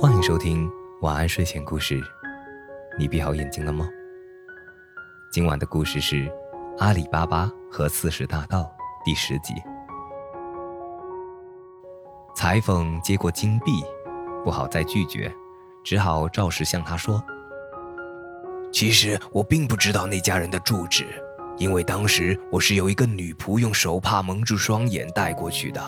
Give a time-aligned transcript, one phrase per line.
[0.00, 2.00] 欢迎收听晚安睡前故事。
[2.96, 3.88] 你闭好眼睛了吗？
[5.32, 6.26] 今晚的故事是
[6.78, 8.60] 《阿里巴巴和四十大盗》
[9.04, 9.54] 第十集。
[12.36, 13.82] 裁缝接过金币，
[14.44, 15.34] 不好再拒绝，
[15.82, 17.20] 只好照实向他说
[18.70, 21.08] ：“其实我并不知道那家人的住址，
[21.56, 25.82] 因为当时我是有一个女仆用手帕蒙住双眼带过去的。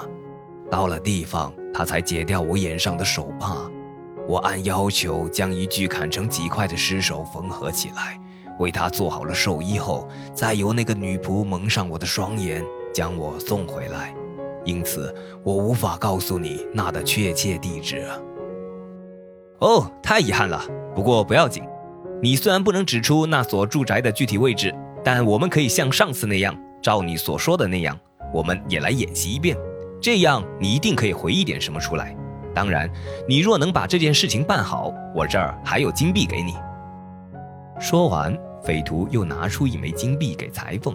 [0.69, 3.71] 到了地方，她才解掉我眼上的手帕。
[4.31, 8.17] 我按要求将一具砍成几块的尸首缝合起来，
[8.61, 14.15] 为她做好了寿衣后，再由那个女仆蒙上我的双眼，将我送回来。
[14.65, 15.13] 因此，
[15.43, 18.07] 我无法告诉你那的确切地址。
[19.59, 20.65] 哦，太遗憾了。
[20.95, 21.65] 不过不要紧，
[22.23, 24.73] 你虽然不能指出那所住宅的具体位置，
[25.03, 27.99] 但我们可以像上次那样，照你所说的那样，
[28.33, 29.57] 我们也来演习一遍。
[30.01, 32.17] 这样你一定可以回忆点什么出来。
[32.61, 32.91] 当然，
[33.27, 36.57] 你若能把这件事情办好，我这儿还有金币给你。
[37.81, 40.95] 说完，匪徒又拿出一枚金币给裁缝。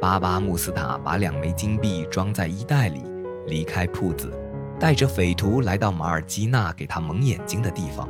[0.00, 3.02] 巴巴穆斯塔把两枚金币装在衣袋里，
[3.48, 4.32] 离开铺子，
[4.78, 8.08] 带着匪徒来到马尔基纳给他蒙眼睛的地方，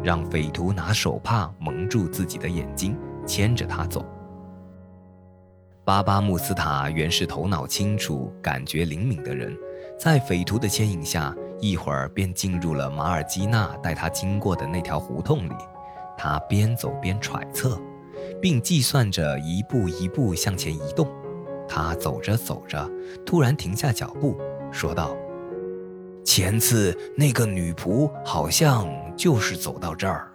[0.00, 2.96] 让匪徒拿手帕蒙住自己的眼睛，
[3.26, 4.06] 牵着他走。
[5.84, 9.58] 巴巴穆斯塔原是头脑清楚、感觉灵敏的人，
[9.98, 15.54] 在匪徒的牵引下，一会儿便进入了马尔基娜带他经过的那条胡同里。
[16.16, 17.80] 他边走边揣测。
[18.40, 21.08] 并计算着一步一步向前移动。
[21.68, 22.88] 他走着走着，
[23.24, 24.36] 突然停下脚步，
[24.72, 25.16] 说道
[26.24, 30.30] ：“前次那个女仆好像就是走到这儿。”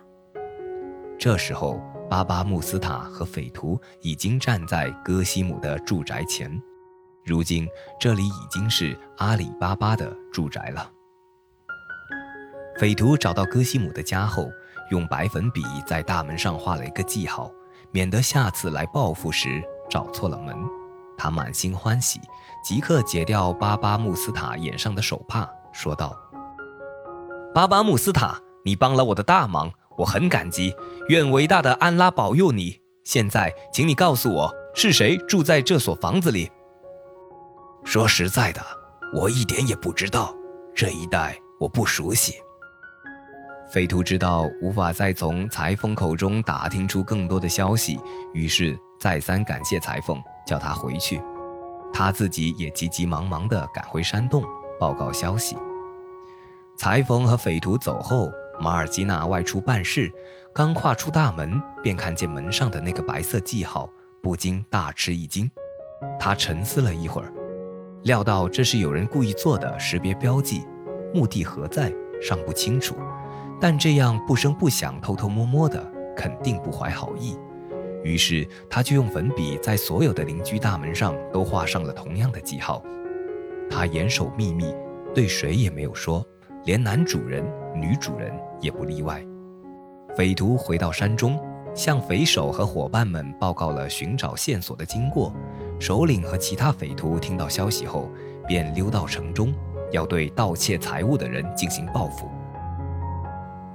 [1.19, 6.49] 这时候，巴巴穆斯塔和匪徒已经站在戈西姆的住宅前。
[7.25, 7.67] 如今，
[7.99, 10.89] 这里已经是阿里巴巴的住宅了。
[12.77, 14.51] 匪徒找到戈西姆的家后，
[14.91, 17.51] 用白粉笔在大门上画了一个记号。
[17.91, 20.53] 免得下次来报复时找错了门，
[21.17, 22.19] 他满心欢喜，
[22.61, 26.13] 即刻解掉巴巴穆斯塔眼上的手帕，说道
[27.55, 30.75] ：“巴巴穆斯塔，你帮了我的大忙，我很感激。
[31.07, 32.77] 愿伟大的安拉保佑你。
[33.05, 36.51] 现在，请你告诉我，是谁住在这所房子里？”
[37.85, 38.61] 说实在的，
[39.13, 40.35] 我一点也不知道，
[40.75, 42.33] 这一带我不熟悉。
[43.67, 47.99] 匪徒知道无法再从裁缝口中打听出更多的消息，
[48.33, 51.21] 于是再三感谢裁缝，叫他回去。
[51.91, 54.43] 他自己也急急忙忙地赶回山洞
[54.79, 55.57] 报告消息。
[56.77, 60.11] 裁缝和匪徒走后，马尔基娜外出办事，
[60.53, 63.89] 刚跨出大门，便看见门上的那个白色记号，
[64.21, 65.49] 不禁大吃一惊。
[66.19, 67.33] 他沉思了一会儿，
[68.03, 70.65] 料到这是有人故意做的识别标记，
[71.13, 72.95] 目的何在尚不清楚。
[73.59, 75.83] 但这样不声不响、偷偷摸摸的，
[76.15, 77.37] 肯定不怀好意。
[78.03, 82.83] 于是他就用粉笔在所有的邻居大门上都画上了同样的记号。
[83.69, 84.75] 他严守秘密，
[85.13, 86.23] 对谁也没有说，
[86.65, 87.43] 连男主人、
[87.73, 89.25] 女主人也不例外。
[90.15, 91.39] 匪徒回到山中，
[91.73, 95.33] 向匪首和伙伴们报告了寻找线索的经过。
[95.79, 98.09] 首领和其他匪徒听到消息后，
[98.47, 99.51] 便溜到城中，
[99.91, 102.29] 要对盗窃财物的人进行报复。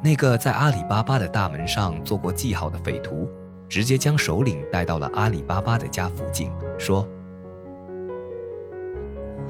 [0.03, 3.29] 那个在阿里巴巴的大门上做过记号的匪徒，
[3.69, 7.07] 直接将首领带到了阿里巴巴的家附近，说：“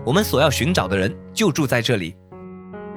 [0.04, 2.16] 我们所要寻找的人就住在这里。”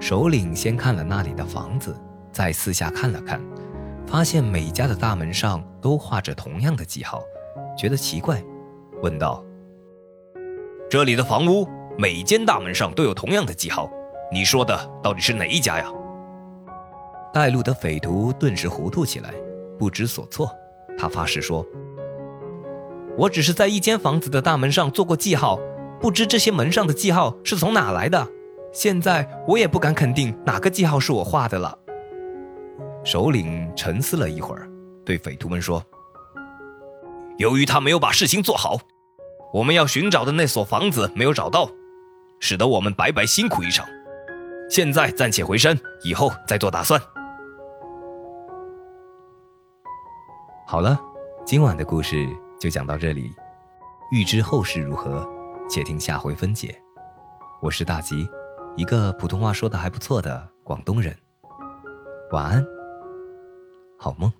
[0.01, 1.95] 首领先看了那里的房子，
[2.31, 3.39] 再四下看了看，
[4.07, 7.21] 发现每家的大门上都画着同样的记号，
[7.77, 8.43] 觉得奇怪，
[9.03, 9.45] 问道
[10.89, 11.67] ：“这里的房屋
[11.99, 13.89] 每间大门上都有同样的记号，
[14.31, 15.85] 你说的到底是哪一家呀？”
[17.33, 19.33] 带路的匪徒顿时糊涂起来，
[19.79, 20.47] 不知所措。
[20.95, 21.65] 他发誓说
[23.17, 25.59] ：“我只是在一间房子的大门上做过记号，
[25.99, 28.27] 不知这些门上的记号是从哪来的。
[28.71, 31.75] 现在我也不敢肯定哪个记号是我画的了。”
[33.03, 34.69] 首领沉思了一会儿，
[35.03, 35.83] 对匪徒们说
[37.39, 38.77] ：“由于他没有把事情做好，
[39.51, 41.67] 我们要寻找的那所房子没有找到，
[42.39, 43.87] 使得我们白白辛苦一场。
[44.69, 47.01] 现在暂且回山，以后再做打算。”
[50.65, 50.99] 好了，
[51.45, 52.27] 今晚的故事
[52.59, 53.31] 就讲到这里。
[54.11, 55.27] 欲知后事如何，
[55.69, 56.81] 且听下回分解。
[57.61, 58.27] 我是大吉，
[58.77, 61.15] 一个普通话说的还不错的广东人。
[62.31, 62.65] 晚安，
[63.99, 64.31] 好梦。